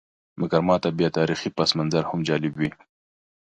مګر 0.39 0.61
ماته 0.67 0.89
بیا 0.97 1.09
تاریخي 1.17 1.49
پسمنظر 1.57 2.03
هم 2.09 2.19
جالب 2.27 2.53
وي. 2.59 2.69